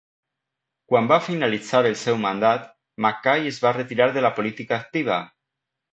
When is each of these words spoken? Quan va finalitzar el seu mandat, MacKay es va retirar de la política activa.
Quan 0.93 1.09
va 1.11 1.17
finalitzar 1.25 1.83
el 1.91 1.97
seu 2.03 2.17
mandat, 2.23 2.65
MacKay 3.07 3.47
es 3.53 3.61
va 3.67 3.77
retirar 3.79 4.09
de 4.17 4.25
la 4.29 4.33
política 4.41 4.79
activa. 4.83 5.25